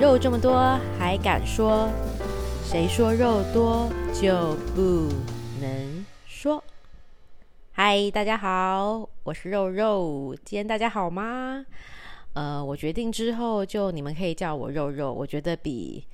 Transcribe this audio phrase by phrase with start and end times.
[0.00, 1.90] 肉这么多还敢说？
[2.62, 5.08] 谁说肉多就不
[5.60, 6.62] 能说？
[7.72, 10.36] 嗨，大家好，我是肉肉。
[10.44, 11.66] 今天大家好吗？
[12.34, 16.06] 呃，我决定之后就你们可以叫我肉肉，我觉得比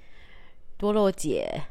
[0.79, 1.65] 多肉姐、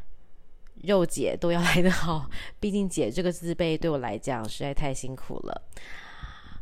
[0.84, 2.30] 肉姐都要来得好。
[2.62, 5.64] 毕竟“姐”这个字辈对我来讲实在太辛苦了。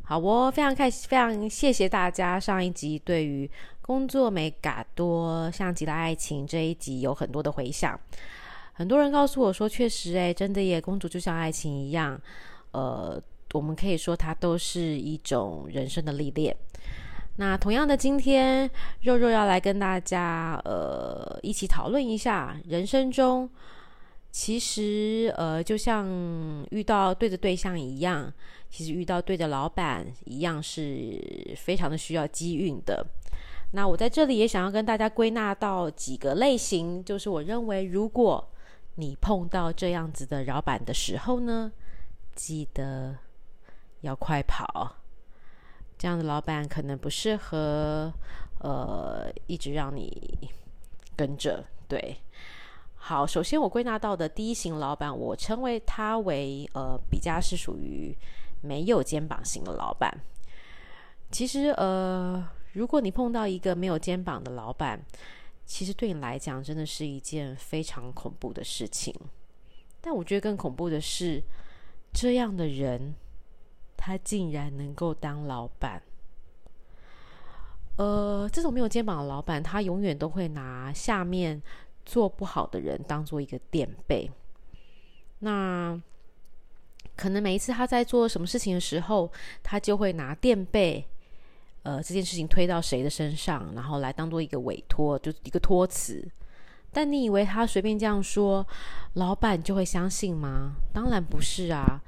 [0.04, 2.40] 好，我非常开心，非常谢谢大家。
[2.40, 3.50] 上一集对于
[3.82, 8.00] 工作没嘎多，像极了爱情这一集有很多的回响。
[8.74, 12.20] 很多人告诉我说，确实，诶，真的耶，公主就像爱情一样。
[12.72, 13.22] 呃，
[13.54, 16.56] 我们可以说它都是一种人生的历练。
[17.36, 18.70] 那同样的，今天
[19.02, 23.50] 肉肉要来跟大家呃一起讨论一下，人生中
[24.32, 26.08] 其实呃就像
[26.72, 28.32] 遇到对的对象一样。
[28.70, 31.22] 其实遇到对的老板一样是
[31.58, 33.06] 非常的需要机运的。
[33.72, 38.48] 那我在这里也想要跟大家归纳到几个类型，就是我认为如果
[38.96, 41.72] 你碰到这样子的老板的时候呢，
[42.36, 43.16] 记得
[44.02, 44.98] 要快跑。
[45.98, 48.12] 这样的老板可能不适合，
[48.60, 50.50] 呃，一直让你
[51.16, 51.64] 跟着。
[51.88, 52.18] 对，
[52.96, 58.16] 好，首先我归纳到的第一型老板，我称为他为呃比较是属于。
[58.64, 60.22] 没有肩膀型的老板，
[61.32, 65.04] 其实呃，如果你碰到一个没有肩膀的老板，
[65.66, 69.14] 其实对你来讲真的是一件非常恐怖的事情。
[70.00, 71.44] 但我觉得更恐怖的是，
[72.12, 73.14] 这样的人
[73.96, 76.02] 他竟然能够当老板。
[77.98, 81.62] 呃，这种没有肩膀的老板，他永远都会拿下面
[82.06, 84.32] 做不好的人当做一个垫背。
[85.40, 86.02] 那
[87.16, 91.06] 可能每一次他在做什么事情的时候，他就会拿垫背，
[91.84, 96.28] 呃，这件事情推到谁的身上，然后来当做一个委托，就是一个托词。
[96.92, 98.66] 但你以为他随便这样说，
[99.14, 100.76] 老板就会相信吗？
[100.94, 102.02] 当然不是啊！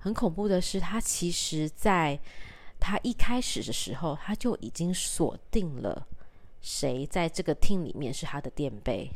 [0.00, 2.18] 很恐怖的是，他其实在
[2.80, 6.06] 他一开始的时候，他就已经锁定了
[6.60, 9.10] 谁在这个 team 里面是他的垫背。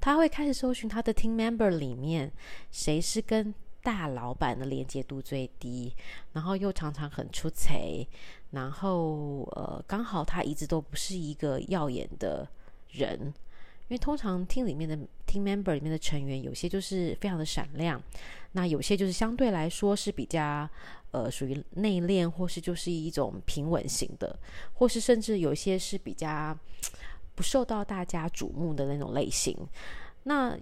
[0.00, 2.30] 他会开始搜寻他的 team member 里面
[2.70, 5.94] 谁是跟大老板的连接度最低，
[6.32, 8.06] 然后又常常很出彩，
[8.52, 12.48] 然后呃，刚好他一直都不是一个耀眼的
[12.90, 14.96] 人，因为通常 team 里面的
[15.26, 18.00] team member 里面的成员，有些就是非常的闪亮，
[18.52, 20.68] 那有些就是相对来说是比较
[21.10, 24.38] 呃属于内敛，或是就是一种平稳型的，
[24.74, 26.56] 或是甚至有些是比较
[27.34, 29.56] 不受到大家瞩目的那种类型，
[30.22, 30.56] 那。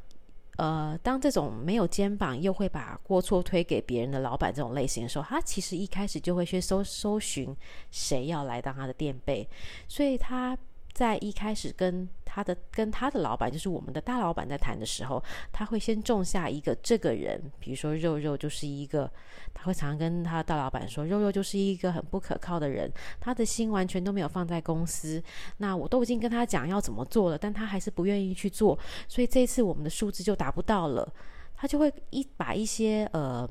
[0.60, 7.56] 呃，当这种没有肩膀又会把过错推给别人的老板这种类型的时候，他其实一开始就会去搜搜寻
[7.90, 9.48] 谁要来当他的垫背，
[9.88, 10.56] 所以他。
[11.00, 19.10] 在一开始跟他的跟他的老板，就是我们的大老板在谈的时候，他会先种下一个这个人，比如说肉肉就是一个，
[19.54, 25.22] 他会常常跟他的大老板说，肉肉就是一个很不可靠的人，他的心完全都没有放在公司。
[25.56, 28.78] 那我都已经跟他讲要怎么做了，但他还是不愿意去做，
[29.08, 31.10] 所以这一次我们的数字就达不到了。
[31.56, 33.48] 他就会一把一些呃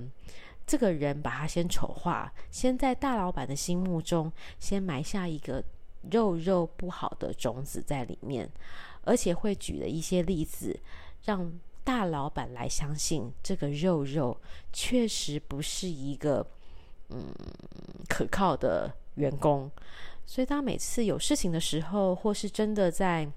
[0.67, 5.63] 这个人把他先丑化，先在大老板的心目中先埋下一个。
[6.09, 8.49] 肉肉不好的种子在里面，
[9.03, 10.79] 而且会举了一些例子，
[11.25, 11.51] 让
[11.83, 14.39] 大老板来相信这个肉肉
[14.71, 16.45] 确实不是一个
[17.09, 17.33] 嗯
[18.07, 19.69] 可靠的员工。
[20.25, 23.27] 所以当每次有事情的时候，或是真的在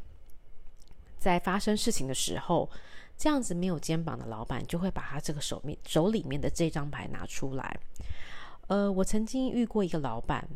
[1.18, 2.68] 在发生事情的时候，
[3.16, 7.80] 这样子没有肩膀的老板就会把他这个手面手里面的这张牌拿出来。
[8.68, 10.46] 呃，我曾经遇过一个老板。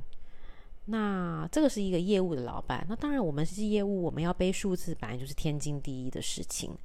[0.89, 6.77] 那这个是一个业务的老板，那当然我们是业务，我们要背数字，本来就是天经地义的事情。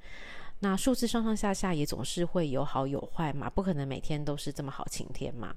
[0.58, 5.54] 那数字上上下下也总是会有好有坏嘛，不可能每天都是这么好晴天嘛。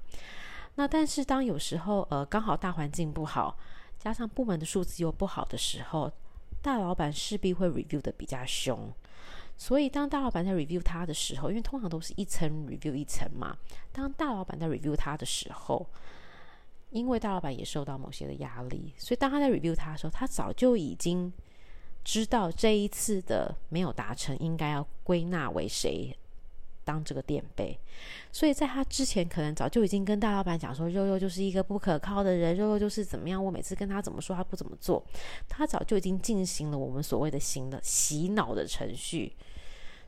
[0.75, 3.57] 那但是当有时候呃刚好大环境不好，
[3.97, 6.11] 加上部门的数字又不好的时候，
[6.61, 8.93] 大老板势必会 review 的比较凶。
[9.57, 13.57] 所以当大老板在 review 他的时候，因为通常都是一层 review 一层嘛，
[13.91, 15.83] 当大老板在 review 他的时候。
[16.91, 21.31] 因为大老板也受到某些的压力，所以当他在 review 他的时候，他早就已经
[22.03, 26.15] 知道这一次的没有达成，应该要归纳为谁
[26.85, 27.77] 当这个垫背。
[28.31, 33.43] 所以在他之前，可能早就已经跟大老板讲说，肉肉就是一个不可靠的人，肉肉就是怎么样。
[33.43, 35.03] 我每次跟他怎么说，他不怎么做。
[35.49, 39.35] 他早就已经进行了我们所谓的新的洗脑的程序。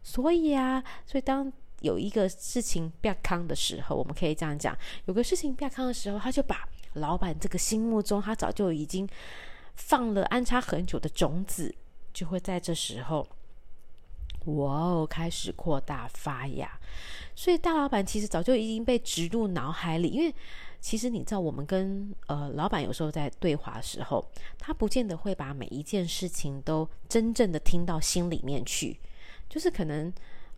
[0.03, 1.51] 所以啊，所以当。
[1.81, 9.07] 有一个事情变康的时候，我们可以这样讲：有个事情变康的时候，他就把老板这个心目中他早就已经
[9.75, 11.73] 放了安插很久的种子，
[12.13, 13.27] 就会在这时候，
[14.45, 16.79] 哇哦，开始扩大发芽。
[17.35, 20.33] 所以大老板其实早就已经被植入脑海里，因为
[20.81, 24.27] 其实你知道，我们跟呃老板有时候在对话的时候，
[24.57, 28.99] 他不见得会把每一件事情都真正的听到心里面去，
[29.47, 30.11] 就是可能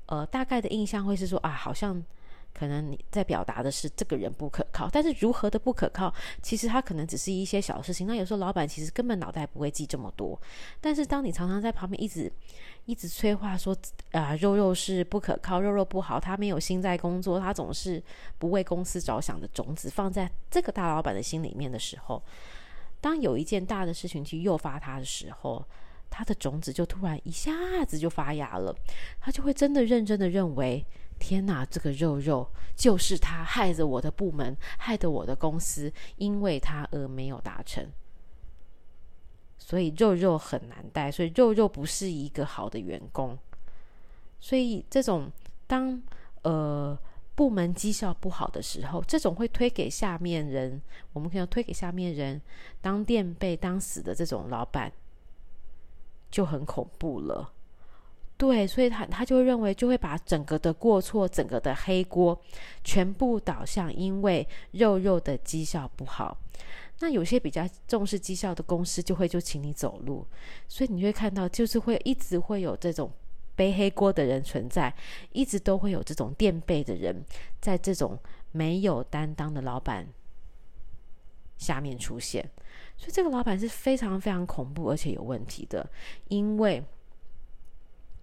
[0.09, 2.03] 呃大概的印象会是说啊，好像。
[2.51, 6.11] 可能你在表达的是这个人不可靠，但是如何的不可靠，
[6.41, 8.07] 其实他可能只是一些小事情。
[8.07, 10.38] 那有时候老板其实根本脑袋不会记这么多，
[10.81, 12.29] 但是当你常常在旁边一直
[12.85, 13.77] 一直催话说
[14.11, 18.01] 啊，肉肉是不可靠，肉肉不好，他没有心在工作，他总是
[18.39, 22.21] 不为公司着想的种子放在这个大老板的心里面的时候，
[23.00, 25.63] 当有一件大的事情去诱发他的时候，
[26.09, 27.51] 他的种子就突然一下
[27.85, 28.75] 子就发芽了，
[29.19, 30.85] 他就会真的认真的认为。
[31.21, 37.85] 天哪，这个肉肉就是他害着我的部门，害得我的公司因为他而没有达成，
[39.57, 43.38] 所以肉肉很难带，所以肉肉不是一个好的员工。
[44.39, 45.29] 所以这种
[45.67, 46.01] 当
[46.44, 46.97] 呃
[47.35, 50.81] 部门绩效不好的时候，这种会推给下面人，
[51.12, 52.41] 我们可以推给下面人
[52.79, 54.89] 当垫背当死的这种老板
[56.29, 57.53] 就很恐怖了。
[58.37, 62.39] 对，所以他他就认为，就会把整个的过错、整个的黑锅，
[62.85, 66.37] 全部导向因为肉肉的绩效不好。
[66.99, 70.25] 那有些比较重视绩效的公司，就会就请你走路。
[70.67, 73.11] 所以你会看到，就是会一直会有这种
[73.55, 74.93] 背黑锅的人存在，
[75.33, 77.25] 一直都会有这种垫背的人，
[77.59, 78.17] 在这种
[78.51, 80.07] 没有担当的老板
[81.57, 82.49] 下面出现。
[83.00, 85.90] 所以这个老板是非常非常恐怖而且有问题的，
[86.28, 86.84] 因为。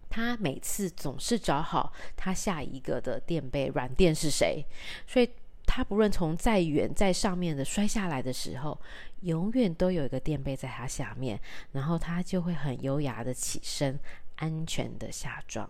[0.08, 4.64] 他每次总是找好他下一个的垫背软垫是谁，
[5.06, 5.28] 所以
[5.66, 8.80] 他不论从再远在上面的摔下来的时候，
[9.22, 11.38] 永远都有一个垫背在他下面，
[11.72, 13.98] 然后他就会很优雅的起身，
[14.36, 15.68] 安全的下装。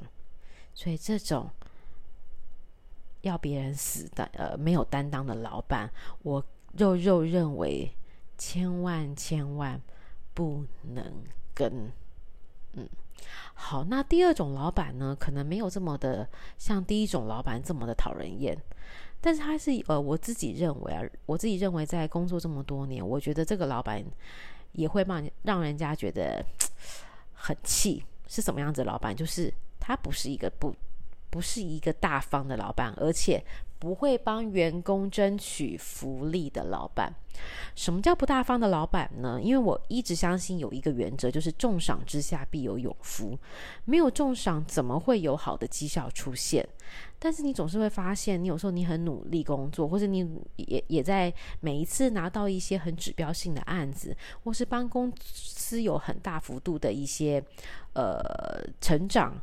[0.74, 1.50] 所以这种
[3.22, 5.90] 要别人死的呃没有担当的老板，
[6.22, 6.44] 我
[6.76, 7.90] 肉肉认为
[8.36, 9.80] 千万千万
[10.34, 11.24] 不能
[11.54, 11.90] 跟，
[12.72, 12.88] 嗯。
[13.54, 16.28] 好，那第二种老板呢，可能没有这么的
[16.58, 18.56] 像第一种老板这么的讨人厌，
[19.20, 24.04] 但是他是呃，我自己认为啊，我自己认为在工作这么多年，我觉得这个老板
[24.72, 26.44] 也会让让人家觉得
[27.32, 28.04] 很气。
[28.28, 29.16] 是什么样子的老板？
[29.16, 30.74] 就是他不是一个不
[31.30, 33.42] 不是一个大方的老板，而且。
[33.78, 37.12] 不会帮员工争取福利的老板，
[37.74, 39.38] 什么叫不大方的老板呢？
[39.40, 43.38] 因为我一直相信有一个原则，就是重赏之下必有勇夫。
[43.84, 46.66] 没有重赏，怎么会有好的绩效出现？
[47.18, 50.26] 但是你总是会发现，你有时候你很努力工作，或者你
[50.56, 57.44] 也也在每一次拿到一些很指标性的案子，或是帮公司有很大幅度的一些
[57.92, 58.20] 呃
[58.80, 59.34] 成长。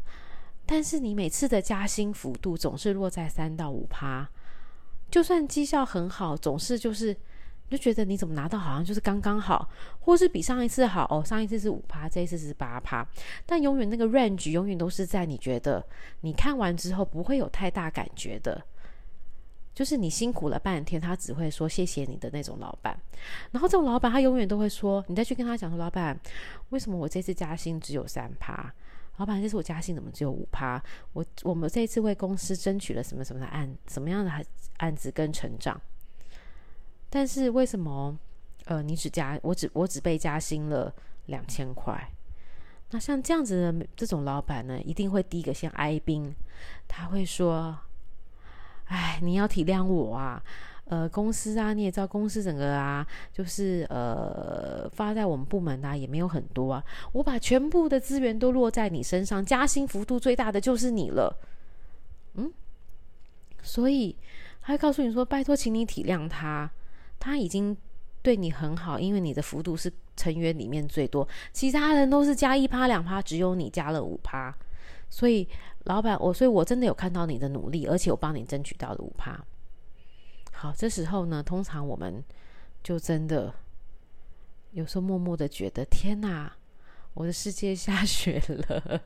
[0.65, 4.27] 但是你每次的加薪幅度总是落在三到五趴，
[5.11, 7.15] 就算绩效很好，总是就是
[7.69, 9.69] 你就觉得你怎么拿到好像就是刚刚好，
[9.99, 13.05] 或是比上一次好哦，上一次是五趴，这一次是八趴，
[13.45, 15.85] 但永远那个 range 永远都是在你觉得
[16.21, 18.63] 你看完之后不会有太大感觉的，
[19.73, 22.97] 就是你辛苦了半天，他只会说谢谢你的那种老板。
[23.51, 26.17] 然后这种老板他永远都会说，你再去跟他讲说，老板
[26.69, 28.73] 为什么我这次加薪只有三趴？
[29.17, 30.81] 老板，这次我加薪怎么只有五趴？
[31.13, 34.31] 我我们这一次为公司争取了什么什么的案，什么样的
[34.77, 35.79] 案子跟成长？
[37.09, 38.17] 但是为什么
[38.65, 40.93] 呃，你只加我只我只被加薪了
[41.27, 42.09] 两千块？
[42.89, 46.35] 那像这样子的这种老板呢，一定会第一个先哀兵，
[46.87, 47.77] 他会说
[48.85, 50.43] ：“哎，你要体谅我啊。”
[50.85, 56.83] 呃，公司啊，你也知道，公司整个啊，就是呃，发在我们部门啊，也没有很多啊。
[57.13, 61.33] 我把全部的资源都落在你身上，加薪幅度最大的就是你了。
[62.33, 62.51] 嗯，
[63.61, 64.13] 所以
[64.61, 66.69] 他会告诉你说：“拜托，请你体谅他，
[67.17, 67.75] 他已经
[68.21, 74.53] 对你很好，因为你的幅度是成员里面最多，其他人都是加一趴两趴，只有你加了五趴。
[75.09, 75.47] 所以
[75.85, 79.41] 老板，我所以我真的有看到你的努力，而且我帮你争取到了五趴。”
[80.63, 82.23] 好，这时候呢，通常我们
[82.81, 83.53] 就真的
[84.71, 86.53] 有时候默默的觉得，天哪，
[87.13, 89.01] 我的世界下 雪了。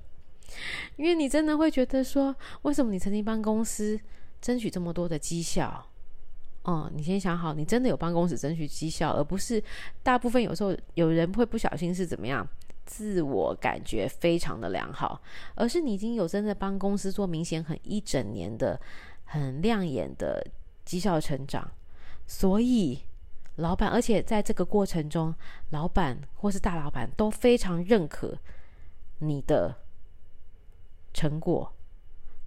[0.98, 4.00] 因为你真的会觉得说，为什么你曾经帮公司
[4.40, 5.84] 争取这么多的绩效？
[6.62, 9.62] 哦，你先想好，你真的有帮公司争取绩效，而不是
[10.04, 12.48] 大部分有时候有人会不小心是怎么样，
[12.86, 15.20] 自我感觉非常的良好，
[15.56, 18.80] 而是你已经有真的帮公司做明显很一整年的
[19.26, 20.46] 很亮眼的。
[20.88, 21.70] 绩效成长，
[22.26, 23.02] 所以
[23.58, 25.36] 老板，而且在这个过程中，
[25.72, 28.38] 老板或是大老板都非常认可
[29.20, 29.76] 你的
[31.14, 31.74] 成果，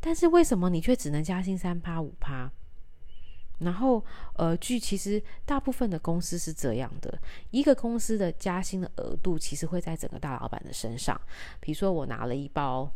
[0.00, 2.50] 但是为什么你却只能加薪三趴五趴？
[3.58, 4.02] 然后，
[4.36, 7.20] 呃，据其实大部分的公司是这样的，
[7.50, 11.20] 一个公司的加薪的额度其实会在整个大老板的身上。
[11.60, 12.90] 比如说，我拿了一包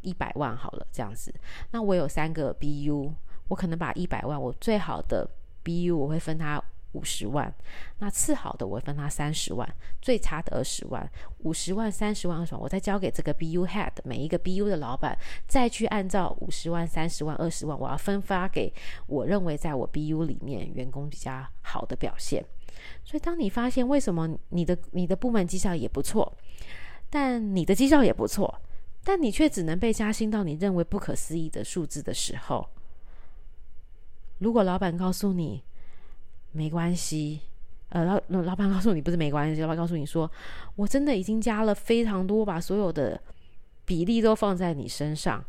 [0.00, 1.34] 一百万好了，这样子，
[1.70, 3.12] 那我有三个 BU，
[3.48, 5.28] 我可能把一百万，我最好的
[5.64, 6.62] BU 我会分他。
[6.92, 7.54] 五十万，
[7.98, 9.68] 那次好的我会分他三十万，
[10.00, 11.06] 最差的二十万，
[11.40, 15.14] 五十万、三十万、二十万，我再交给这个 BU head，每一个 BU 的老板，
[15.46, 18.72] 再去按照五十万、三十万、二十万，我要分发给
[19.08, 22.42] 我认为在我 BU 里面员工比较好的表现。
[23.04, 26.32] 所以，当你发现为什么你的你的部门绩效也不错，
[27.10, 28.62] 但你的绩效也不错，
[29.04, 32.66] 但你却只能被加薪到你认为不可思议的数字的时候，
[34.38, 35.62] 如果老板告诉你，
[36.52, 37.40] 没关系，
[37.88, 40.30] 呃，老老板告诉你不是没关系，老板告诉你说，
[40.74, 43.20] 我真的已经加了非常多，把所有的
[43.84, 45.44] 比例都放在你身上，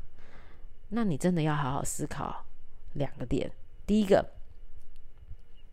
[0.89, 2.45] 那你真的要好好思考
[2.93, 3.51] 两个点。
[3.85, 4.25] 第一个，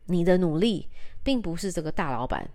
[0.07, 0.89] 你的努力
[1.23, 2.49] 并不是这个大老板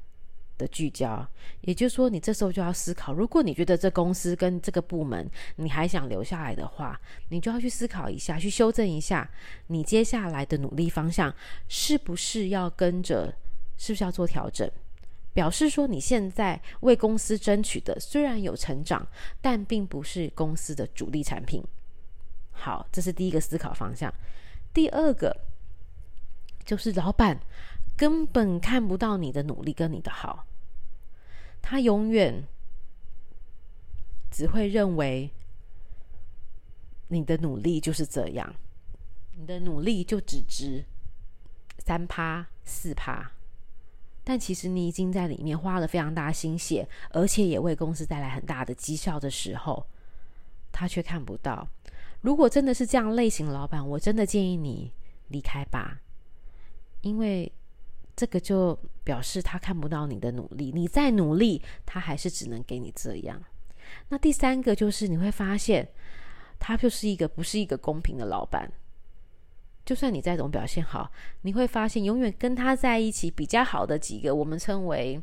[0.60, 1.28] 的聚焦，
[1.62, 7.00] 也就是说，你这时候就要思考，如果你觉得这公司跟这个部门你还想留下来的话，
[7.30, 9.28] 你就要去思考一下，去修正一下
[9.68, 11.34] 你接下来的努力方向，
[11.68, 13.34] 是不是要跟着，
[13.78, 14.70] 是不是要做调整？
[15.32, 19.08] 表示说你现在为公司争取的虽然有成长，
[19.40, 21.64] 但并不是公司的主力产品。
[22.52, 24.14] 好，这是第一个思考方向。
[24.74, 25.36] 第二个
[26.66, 27.40] 就是老板
[27.96, 30.46] 根本看不到你的努力跟你的好。
[31.70, 32.48] 他永远
[34.32, 35.30] 只会认为
[37.10, 38.56] 你的努力就是这样，
[39.38, 40.84] 你的努力就只值
[41.78, 43.34] 三趴四趴，
[44.24, 49.86] 但其实你已经在里面花了非常大心血，而且也为公司带来很大的绩效的时候，
[50.72, 51.68] 他却看不到。
[52.22, 54.92] 如果真的是这样类型的老板，我真的建议你
[55.28, 56.02] 离开吧，
[57.02, 57.52] 因为。
[58.20, 63.42] 这个就表示他看不到你的努力，你再努力，他还是只能给你这样。
[64.10, 65.88] 那第三个就是你会发现，
[66.60, 68.70] 他就是一个不是一个公平的老板。
[69.86, 71.10] 就算你再怎么表现好，
[71.44, 75.22] 你会发现永远跟他在一起比较好的几个，我们称为。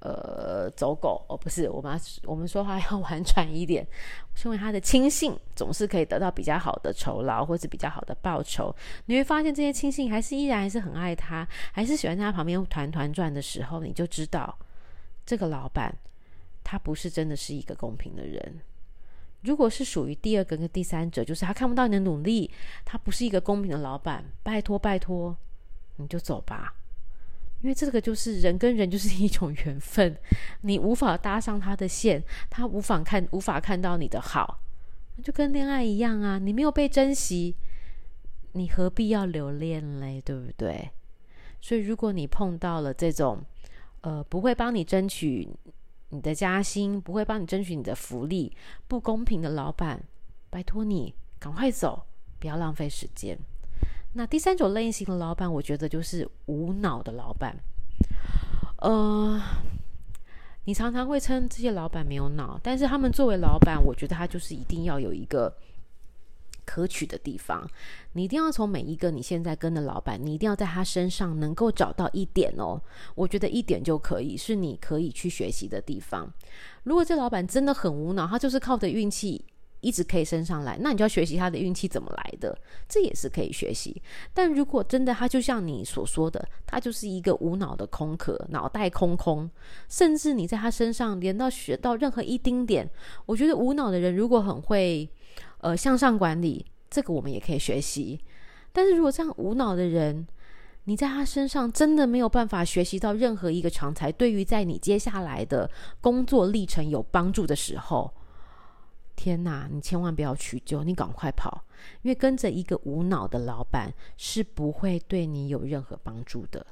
[0.00, 3.86] 呃，走狗哦，不是，我们我们说话要婉转一点。
[4.44, 8.72] 因为他的亲信总是可以得到比较好的酬劳，或是比较好的报酬。
[9.06, 14.56] 你会发现这些亲信还是依然还是很爱他，还是喜欢在他旁边团团转的时候，你就知道
[15.24, 15.96] 这个老板
[16.62, 18.60] 他不是真的是一个公平的人。
[19.40, 22.50] 如果是属于第二个跟第三者，就是他看不到你的努力，
[22.84, 24.24] 他不是一个公平的老板。
[24.42, 25.36] 拜托拜托，
[25.96, 26.74] 你就走吧。
[27.66, 30.16] 因为这个就是人跟人就是一种缘分，
[30.60, 34.60] 你无法搭上他的线，他无法看无法看到你的好，
[35.20, 37.56] 就跟恋爱一样啊，你没有被珍惜，
[38.52, 40.20] 你何必要留恋嘞？
[40.20, 40.92] 对不对？
[41.60, 43.44] 所以如果你碰到了这种，
[44.02, 45.48] 呃，不会帮你争取
[46.10, 48.56] 你的加薪，不会帮你争取你的福利，
[48.86, 50.00] 不公平的老板，
[50.50, 52.06] 拜托你赶快走，
[52.38, 53.36] 不要浪费时间。
[54.16, 57.54] 那第三种类型的老板，我觉得就是无脑的老板。
[58.78, 59.38] 呃，
[60.64, 65.54] 你常常会称这些老板没有脑，但是他们作为老板，我觉得他就是一定要有一个
[66.64, 67.68] 可取的地方。
[68.14, 72.80] 你一定要从每一个你现在跟的老板，你一定要在他身上能够找到一点哦。
[73.14, 76.32] 我觉得一点就可以，是你可以去学习的地方。
[76.84, 79.44] 如果这老板真的很无脑，他就是靠着运气。
[79.80, 84.00] 一直可以升上来，那你就要学习他的运气怎么来的，这也是可以学习。
[84.32, 89.48] 但如果真的他就像你所说的，他就是一个无脑的空壳，脑袋空空，
[89.88, 92.90] 甚至你在他身上连到学到任何一丁点，
[93.26, 95.08] 我觉得无脑的人如果很会
[95.58, 98.18] 呃向上管理，这个我们也可以学习。
[98.72, 100.26] 但是如果这样无脑的人，
[100.84, 108.12] 你在他身上真的没有办法学习到任何一个长才，对于在你接下来的工作历程有帮助的时候。
[109.16, 111.64] 天哪，你千万不要取救，你赶快跑，
[112.02, 116.64] 因为跟着一个无脑的老板是不会对你有任何帮助的。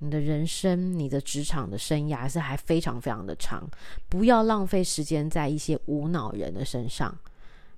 [0.00, 3.68] 你的人生、你的职场的生涯是还非常非常的长，
[4.08, 7.16] 不要浪费时间在一些无脑人的身上，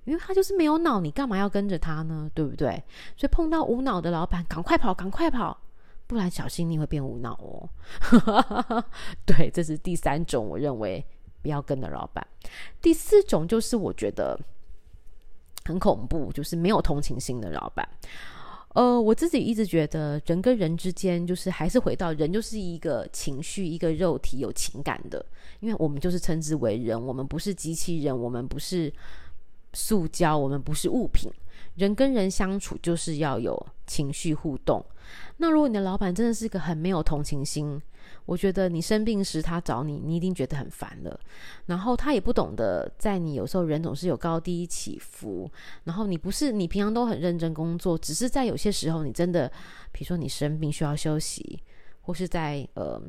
[0.03, 2.29] 因为他就是没有脑，你干嘛要跟着他呢？
[2.33, 2.83] 对不对？
[3.15, 5.57] 所以碰到无脑的老板，赶快跑，赶快跑，
[6.05, 7.69] 不然小心你会变无脑哦。
[9.25, 11.05] 对，这是第三种，我认为。
[11.41, 12.25] 不要跟的老板。
[12.81, 14.39] 第四种就是我觉得
[15.65, 17.87] 很恐怖，就是没有同情心的老板。
[18.73, 25.25] 呃，我自己一直觉得人跟人之间，就是还是回到人就是一个情绪、一个肉体有情感的，
[25.59, 28.91] 因为我们就是称之为人，我们不是机器人，我们不是
[29.73, 31.29] 塑胶，我们不是物品。
[31.75, 34.81] 人跟人相处就是要有情绪互动。
[35.37, 37.81] 那如果你的老板真的是一个很没有同情心，
[38.25, 41.19] 我觉得你生病时他找你，你一定觉得很烦了。
[41.65, 45.49] 然后他也不懂得，在你有时候人总是有高低起伏。
[45.83, 49.51] 然后你不是你平常都很认真工作，只是在有些时候你真的，
[49.91, 51.61] 比如说你生病需要休息，
[52.01, 53.01] 或是在呃。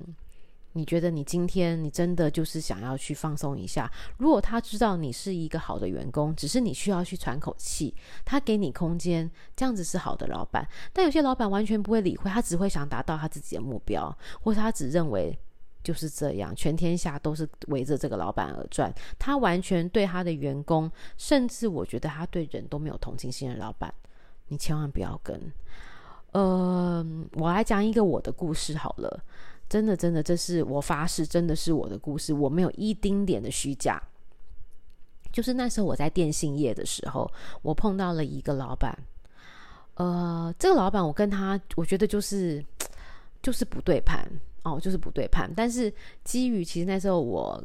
[0.75, 3.91] 你觉得你今天你真的就是想要去放松一下？
[4.17, 10.67] 如果他知道你是一个好的员工，只是你需要去喘口气，他给你空间，这样子是好的老板。
[10.93, 15.39] 但有些老板完全不会理会，他只会想达到他自己的目标，或者他只认为
[15.85, 18.91] 就是这样，全天下都是围着这个老板而转。
[19.19, 23.93] 他完全对他的员工，甚至我觉得他对人都没有同情心的老板，
[24.49, 25.53] 你千万不要跟。
[26.33, 29.23] 呃，我来讲一个我的故事好了。
[29.73, 33.99] 真的，真的，这是我发誓，真的是我的故事，我没有一丁点的虚假。
[35.33, 37.27] 就是那时候我在电信业的时候，
[37.63, 38.95] 我碰到了一个老板，
[39.95, 42.63] 呃，这个老板我跟他，我觉得就是
[43.41, 44.29] 就是不对盘
[44.63, 45.51] 哦，就是不对盘。
[45.57, 45.91] 但是
[46.23, 47.65] 基于其实那时候我。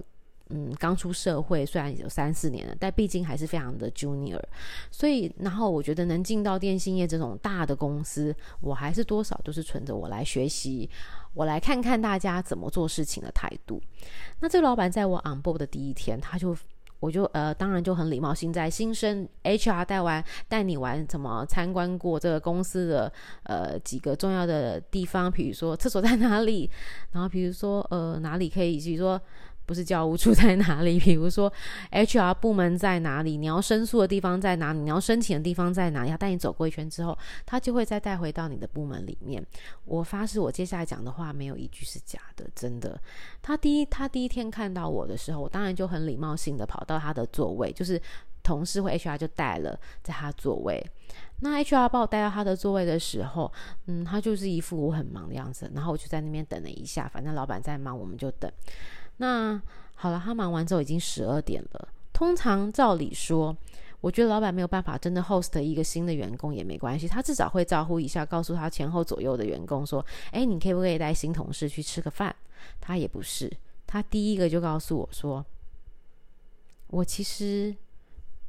[0.50, 4.42] 嗯，刚出社会，虽然有三四年了，但毕竟还是非常的 junior，
[4.90, 10.90] 所以然后我觉得能进到电信业这种大的公司，我还是多少都是存着我来学习，
[11.38, 13.80] 我来看看大家怎么做事情的态度。
[14.40, 16.58] 那这个老板在我 on board 的第一天，他就
[17.00, 23.14] 我就呃，当然就很礼貌性在新生 HR 带完带你玩怎么参观过这个公司的
[23.44, 26.70] 呃几个重要的地方，比如说厕所在哪里，
[27.12, 29.22] 然后比如说呃哪里可以，比如说。
[29.68, 30.98] 不是教务处在哪里？
[30.98, 31.52] 比如说
[31.92, 33.36] HR 部门在哪里？
[33.38, 34.80] 你要申诉的地方在哪里？
[34.80, 36.10] 你要申请的地方在哪里？
[36.10, 39.46] 要带你走过一圈之后，他就会再带回到你的部门里面。
[39.84, 43.00] 我发誓，我接下来讲的话没有一句是假的，真的。
[43.42, 48.02] 他第一，他第一天看到我的时候，我当然就很礼貌性的跑到他的座位，就是
[48.42, 50.82] 同事或 HR 就带了在他座位。
[51.42, 53.52] 那 HR 把我带到他的座位的时候，
[53.86, 58.50] 嗯，他就是一副我很忙的样子，然后我就在那边等了一下，反正老板在忙，我们就等。
[59.18, 59.62] 那
[59.96, 61.90] 好了，他忙完之后已经十二点了。
[62.14, 63.56] 通常照理说，
[64.02, 72.36] 我觉得老板没有办法真的 host 一个新的员工也没关系，他至少会招呼一下，告诉他前后左右的员工说：“哎，你可不可以带新同事去吃个饭？”
[72.82, 73.52] 他也不是，
[73.86, 75.46] 他第一个就告诉我说
[76.90, 77.76] ：“我其实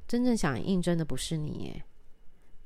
[0.07, 1.85] 真正想应征的不是你耶，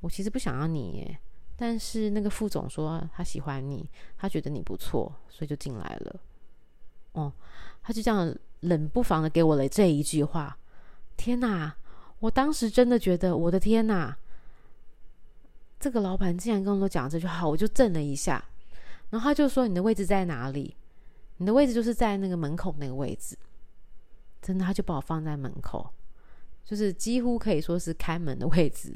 [0.00, 1.18] 我其实不想要你耶，
[1.56, 6.20] 但是那个副总说他喜欢你，他觉得你不错，所以就进来了。”
[7.12, 7.32] 哦。
[7.84, 10.56] 他就这样冷不防的给我了这一句话，
[11.16, 11.74] 天哪！
[12.20, 14.16] 我当时真的觉得，我的天哪！
[15.80, 18.44] 这个老板竟然跟我讲这句话，我就震了一下。
[19.10, 20.76] 然后他就说：“你的位置在哪里？
[21.38, 23.36] 你的位置就是在那个门口那个位置。”
[24.40, 25.90] 真的，他就把我放在门口，
[26.64, 28.94] 就是几乎可以说是开门的位置。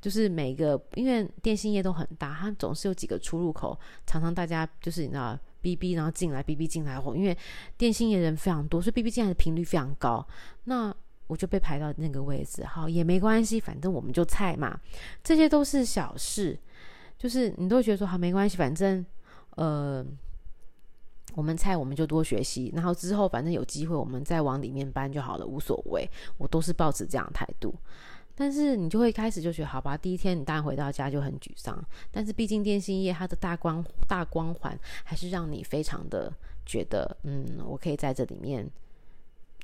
[0.00, 3.76] 就是每个因为电信业都很大，它总是有几个出入口，
[4.06, 5.36] 常常大家就是你知道。
[5.64, 7.34] 哔哔，然后进来，哔哔进来后，因为
[7.78, 10.24] 电信业人非常多，所以哔哔进来的频率非常高。
[10.64, 10.94] 那
[11.26, 14.78] 我就被排到那个位置，好，也没关系，反正我们就菜嘛，
[15.22, 16.58] 这些都是小事，
[17.16, 19.04] 就是你都觉得说好没关系，反正
[19.56, 20.04] 呃，
[21.34, 27.74] 我们菜我们就多学习，然后之后反正有机会我们再往里面搬就好了，无所谓，我都是抱持这样态度。
[28.34, 31.82] 但是你就会开始就觉得好吧，第一天你当然回到家就很沮丧。
[32.10, 36.32] 但是毕竟电信业它的大光大光环还是让你非常的
[36.66, 38.68] 觉得，嗯，我可以在这里面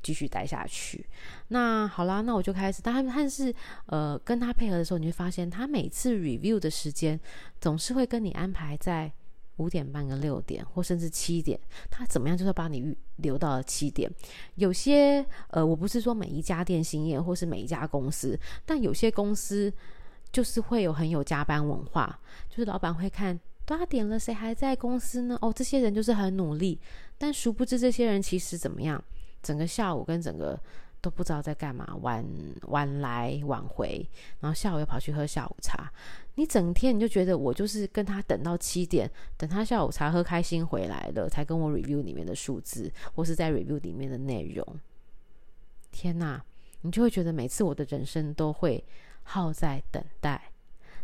[0.02, 1.06] 继续待下去。
[1.48, 2.80] 那好啦，那我就开始。
[2.83, 3.54] 但但是
[3.87, 7.18] 呃，跟他配合的时候，你会发现他每次 review 的时间
[7.61, 9.12] 总是会跟你安排在。
[9.61, 14.11] 五点半跟六点，或甚至七点，他怎么样就是把你预留到了七点。
[14.55, 19.73] 有些呃，我不是说每一家电信业或是每一家公司，但有些公司
[20.33, 22.18] 就是会有很有加班文化，
[22.49, 25.38] 就是老板会看八点了，谁还在公司呢？
[25.42, 26.81] 哦，这些人就是很努力，
[27.18, 29.05] 但殊不知这些人其实怎么样，
[29.42, 30.59] 整个下午跟整个。
[31.00, 32.24] 都不知道在干嘛，晚
[32.62, 34.06] 晚来晚回，
[34.40, 35.90] 然后下午又跑去喝下午茶。
[36.34, 44.64] 你整天你就觉得我就是跟他等到七点，等他下午茶喝开心回来了，才跟我 review 里面的数字，或是在 review 里面的内容。
[45.90, 46.42] 天哪，
[46.82, 48.82] 你就会觉得每次我的人生都会
[49.22, 50.49] 耗在等待。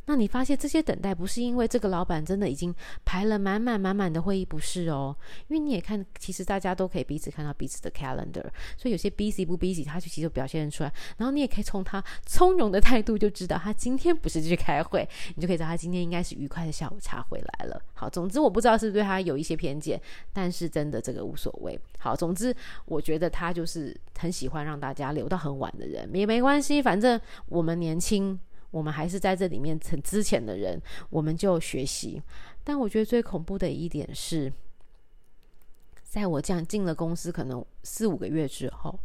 [0.07, 5.14] 那你发现这些等待不是因为这个老板真的已经排了满满满满的会议，不是哦，
[5.49, 8.45] 因为你也看，其实大家都可以彼此看到彼此的 calendar，
[8.77, 17.83] 所以有些 busy 不 busy，他就其实表现出来，然后你也可以从他从容的态度就知道他今天不是去开会，你就可以知道他今天应该是愉快的下午茶回来了。
[17.95, 20.01] 好，总之我不知道是不是对他有一些偏见，
[20.33, 21.79] 但是真的这个无所谓。
[21.99, 28.38] 好，总之我觉得他就是很喜欢让大家留到很晚的人，也没关系，反正我们年轻。
[28.77, 32.23] 我们还是在这里面很之前的人，我们就学习。
[32.62, 34.53] 但我觉得最恐怖的一点是，
[36.03, 39.01] 在我这样进了公司可能四五个月之后，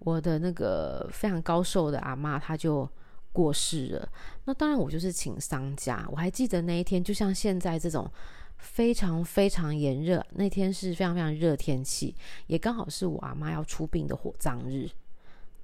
[0.00, 2.88] 我的那个非常高寿的阿嬷她就
[3.32, 4.08] 过世了。
[4.44, 6.08] 那当然我就是请丧假。
[6.10, 8.10] 我还记得那一天，就像现在这种
[8.56, 12.12] 非常非常炎热，那天是非常非常热天气，
[12.48, 14.90] 也刚好是我阿妈要出殡的火葬日。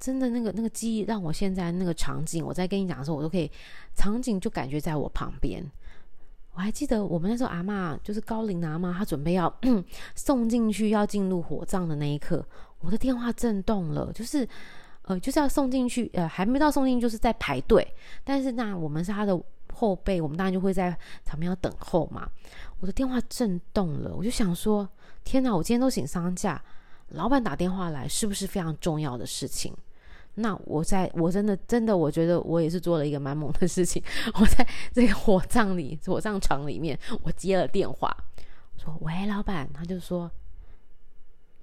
[0.03, 3.49] 真的那个那个记忆，让我现在那个场景，我在跟你讲的时候，我都可以
[3.95, 5.65] 场景就感觉在我旁边。
[6.55, 9.55] 我还记得我们那时候阿嬷就是高龄的阿嬷，她准备要
[10.17, 12.45] 送进去要进入火葬的那一刻，
[12.81, 14.47] 我的电话震动了，就是
[15.03, 17.87] 呃就是要送进去，呃还没到送进去，就是在排队。
[18.25, 19.41] 但是那我们是他的
[19.73, 20.91] 后辈，我们当然就会在
[21.25, 22.29] 旁边要等候嘛。
[22.81, 24.88] 我的电话震动了，我就想说，
[25.23, 25.57] 天哪！
[25.57, 26.61] 我今天都请丧假，
[27.11, 29.73] 老板打电话来，是不是非常重要的事情？
[30.35, 34.03] 那我在我真的真的，我觉得我也是做了一个蛮猛的事情。
[34.40, 38.16] 我在这个火葬里火葬场里面，我接了电话，
[38.79, 40.31] 说：“喂，老板。”他就说：“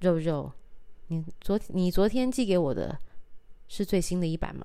[0.02, 0.52] 肉肉，
[1.08, 3.00] 你昨你昨天寄给我的
[3.68, 4.64] 是最新的一版吗？”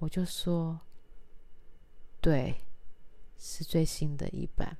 [0.00, 0.78] 我就说
[2.20, 2.56] ：“对，
[3.38, 4.76] 是最新的一版。”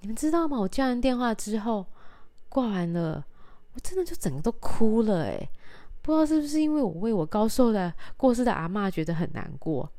[0.00, 0.58] 你们知道吗？
[0.58, 1.86] 我接完电话之后
[2.48, 3.24] 挂完了，
[3.72, 5.48] 我真的就整个都哭了哎。
[6.04, 9.90] 不知道是不是因为我为我高寿的过世的阿嬷觉得很难过，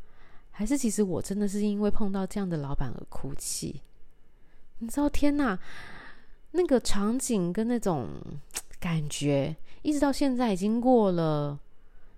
[0.52, 3.82] 还是其实我真的是因为碰到这样的老板而哭泣？
[4.78, 5.58] 你知道，天哪，
[6.52, 8.08] 那个场景跟那种
[8.80, 11.60] 感觉，一直到现在已经过了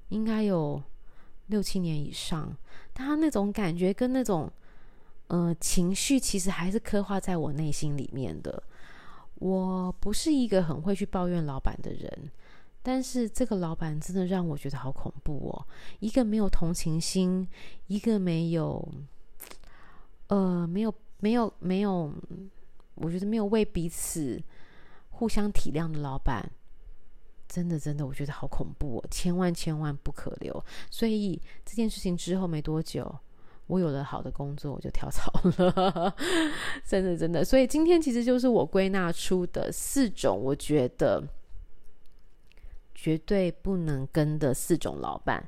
[0.09, 0.83] 应该有
[1.45, 2.53] 六七年以上，
[2.93, 4.51] 他那种感觉跟那种
[5.27, 8.61] 呃情绪，其实还是刻画在我内心里面的。
[9.35, 12.29] 我不是一个很会去抱怨老板的人。
[12.87, 15.67] 但是这个老板真的让我觉得好恐怖哦！
[15.99, 17.45] 一个没有同情心，
[17.87, 18.87] 一个没有，
[20.27, 22.09] 呃，没有没有没有，
[22.95, 24.41] 我觉得没有为彼此
[25.09, 26.49] 互相体谅的老板，
[27.49, 29.07] 真的真的，我觉得好恐怖哦！
[29.11, 30.63] 千万千万不可留。
[30.89, 33.13] 所以这件事情之后没多久，
[33.65, 36.15] 我有了好的工作，我就跳槽了。
[36.87, 41.21] 真的真的，所以今天其实就是我归纳出的四种，我觉得。
[42.99, 45.47] 绝对不能跟的四种老板，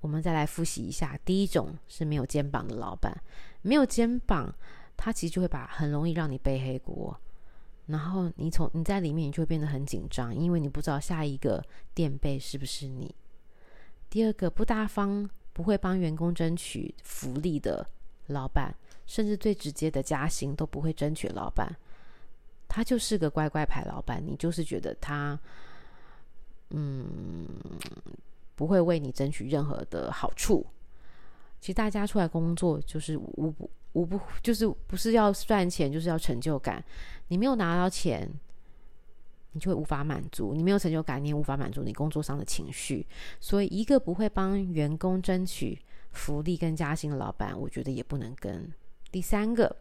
[0.00, 1.16] 我们再来复习一下。
[1.24, 3.16] 第一种是没有肩膀的老板，
[3.62, 4.52] 没有肩膀，
[4.96, 7.16] 他其实就会把很容易让你背黑锅，
[7.86, 13.14] 然后你从你在里面，你就会变得很紧张，因为你不知道下一个垫背是不是你。
[14.10, 17.88] 第二个不大方，不会帮员工争取福利的
[18.26, 18.74] 老板，
[19.06, 21.28] 甚至最直接的加薪都不会争取。
[21.28, 21.76] 老板，
[22.66, 25.38] 他就是个乖乖牌老板，你就是觉得他。
[26.70, 27.48] 嗯，
[28.54, 30.66] 不会为你争取任何的好处。
[31.60, 36.84] 其实大家出来工作就是无不无不就是不是要赚钱，就是要成就感。
[37.28, 38.28] 你没有拿到钱，
[39.52, 43.06] 你就会无法满足；你没有成就感，你也无法满足你工作上的情绪。
[43.40, 48.70] 所以，一个不会帮员工争取福利跟加薪的老板，我觉得也不能跟。
[49.10, 49.74] 第三个，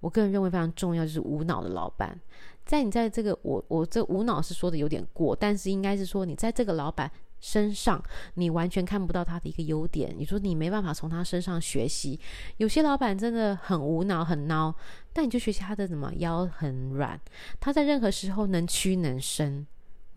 [0.00, 2.18] 我个人认为非常重要，就是无脑的老板。
[2.64, 8.02] 在你在这个我我这无脑是说的有点过，但是应该是说你在这个老板身上，
[8.34, 10.14] 你完全看不到他的一个优点。
[10.16, 12.20] 你说你没办法从他身上学习，
[12.58, 14.74] 有些老板真的很无脑很孬，
[15.12, 17.18] 但你就学习他的什么腰很软，
[17.58, 19.66] 他在任何时候能屈能伸。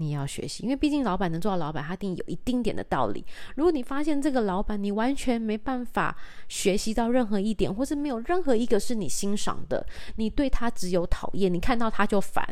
[0.01, 3.23] 你要学习，因为毕竟老板能做到老板，他一定有一丁点的道理。
[3.55, 6.17] 如果你发现这个老板你完全没办法
[6.49, 9.85] 学习到任何一点，或是没有任何一个是你欣赏的，
[10.15, 12.43] 你对他只有讨厌，你看到他就烦，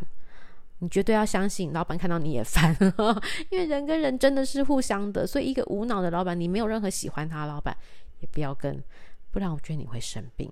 [0.78, 2.74] 你绝对要相信老板看到你也烦，
[3.50, 5.26] 因为人跟人真的是互相的。
[5.26, 7.76] 所以一个无脑的老板，你没有任何喜欢他老板，
[8.20, 8.82] 也不要跟，
[9.30, 10.50] 不然我觉得你会生病。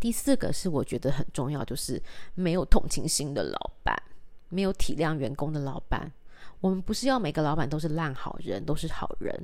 [0.00, 2.02] 第四个是我觉得很重要，就是
[2.34, 3.96] 没有同情心的老板。
[4.54, 6.10] 没有体谅员工的老板，
[6.60, 9.36] 我们不是要每个老板都是烂好人，都是好人，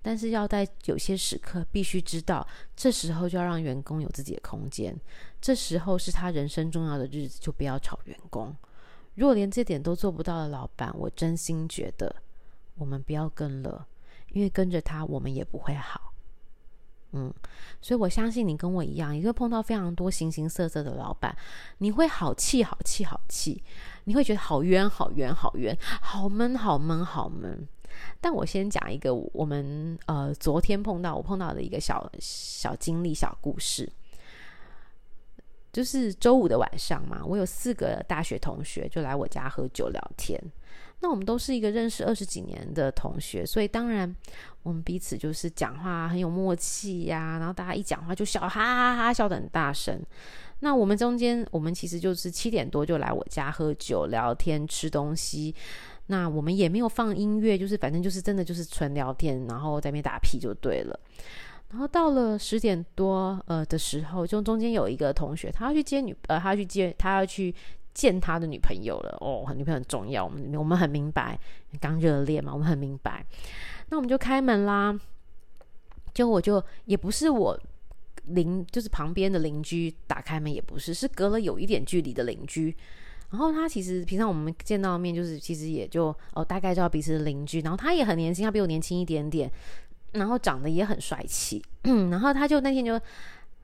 [0.00, 4.96] 但是要在有些时刻必须知道，这时候就要让员工有自己的空间，
[5.40, 8.54] 这时候是他人生重要的日子，就不要吵员工。
[9.16, 12.14] 如果连这点都做不到的老板，我真心觉得
[12.76, 13.86] 我们不要跟了，
[14.30, 16.12] 因为跟着他我们也不会好。
[17.16, 17.32] 嗯，
[17.80, 21.34] 所以我相信你跟我一样，也会碰到非常多形形色色的老板，
[21.78, 23.62] 你会好气、好气、好气，
[24.04, 27.66] 你会觉得好冤、好冤、好冤，好闷、好闷、好闷。
[28.20, 33.90] 但我先讲一个我们呃昨天碰到我碰到的一个小小经历、小故事，
[35.72, 40.38] 就是周五的晚上嘛，我有四个大学同学就来我家喝酒聊天。
[41.00, 44.14] 那我们都是一个认识二十几年的同学，所以当然
[44.66, 50.02] 我们彼此就是讲话很有默契呀、然后大家一讲话就笑，哈哈哈，笑得很大声。
[50.58, 55.54] 那我们中间，我们其实就是七点多就来我家喝酒、聊天、吃东西。
[56.08, 60.98] 那我们也没有放音乐，就是反正就是真的就是纯聊天，然后在那边打屁就对了。
[61.70, 67.54] 然后到了十点多呃的时候，就中间有一个同学，他要去接女呃，他要去接他要去。
[67.96, 71.38] 见他的女朋友了哦，女朋友很重要，我们我们很明白，
[71.80, 73.24] 刚热恋嘛，我们很明白。
[73.88, 74.98] 那我们就开门啦，
[76.12, 77.58] 就我就也不是我
[78.26, 82.74] 邻，就是旁边的邻居打开门，也不是，是隔了有一点距离的邻居。
[83.30, 87.60] 然后他其实平常我们见到面，就是其实也就哦大概知道彼此的邻居。
[87.60, 89.50] 然后他也很年轻，他比我年轻一点点，
[90.12, 91.62] 然后长得也很帅气。
[91.84, 93.00] 嗯， 然后他就那天就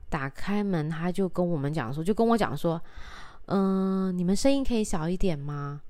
[0.09, 2.81] 打开门，他就跟我们讲说，就跟我讲说。
[3.47, 5.81] 嗯、你们声音可以小一点吗？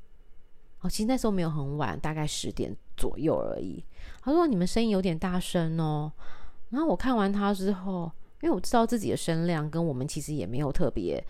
[0.81, 3.83] 哦，其实那时候没有很晚，大概十点左右而已。
[4.23, 6.11] 他说你们声音有点大声哦。
[6.69, 11.23] 然后我看完他之后，因为我知道自己的声量跟我们其实也没有特别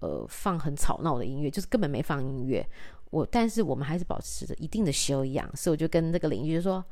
[0.00, 2.66] 呃放很吵闹的音乐，就是根本没放音乐。
[3.10, 6.84] 我但是我们还是保持着一定的修养，所以我就跟那个邻居说，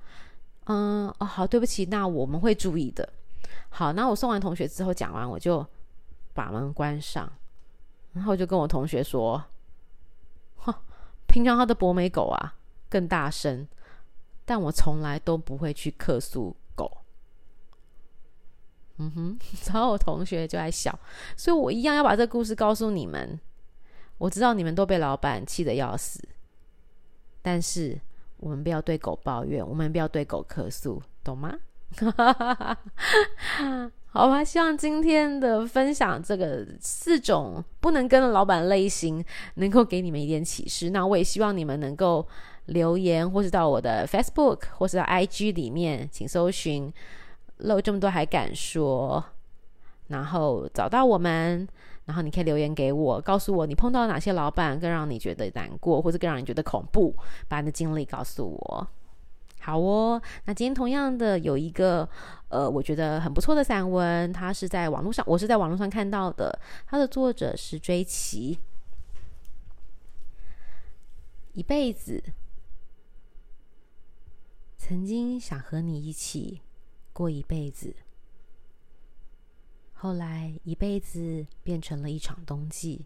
[0.67, 3.09] 嗯，哦好，对不起，那我们会注意的。
[3.71, 5.65] 好，那我送完同学之后讲完，我就
[6.35, 7.31] 把门关上。
[8.15, 9.41] 然后就跟我同学说
[10.57, 10.75] ：“哼，
[11.29, 12.55] 平常他的博美狗啊
[12.89, 13.69] 更大声，
[14.49, 16.91] 但我从来都不会去客诉狗。”
[18.97, 19.39] 嗯哼，
[19.71, 20.99] 然后我同学就在笑，
[21.37, 23.39] 所以我一样要把这个故事告诉你们。
[24.17, 26.19] 我知道你们都被老板气得要死，
[27.43, 27.97] 但是
[28.39, 31.57] 我们不要对狗抱怨，我们不要对狗客诉，懂吗？
[34.11, 40.91] 好吧，希望今天的分享这个四种不能跟的老板类型，能够给你们一点启示。
[40.91, 42.27] 那我也希望你们能够
[42.69, 46.93] 留言，或是到我的 Facebook 或是到 IG 里面，请搜寻
[47.59, 49.23] “漏这么多还敢说”，
[50.09, 51.67] 然后找到我们，
[52.07, 57.15] 然后你可以留言给我，告诉我你碰到哪些老板更让你觉得难过，或者更让你觉得恐怖，
[57.49, 58.89] 把你的经历告诉我。
[59.61, 62.09] 好哦，那今天同样的有一个
[62.49, 68.59] 呃，我觉得很不错的散文，它是在网络上，我是在网络上看到的，它的作者是追奇。
[71.55, 72.23] 一辈子，
[74.79, 76.63] 曾经想和你一起
[77.13, 77.95] 过一辈子，
[79.93, 83.05] 后来一辈子变成了一场冬季，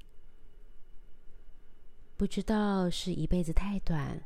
[2.16, 4.22] 不知道是一辈子太短。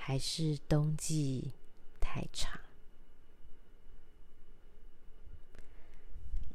[0.00, 1.52] 还是冬季
[2.00, 2.58] 太长，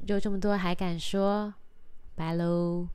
[0.07, 1.53] 就这么多还敢说，
[2.15, 2.87] 拜喽。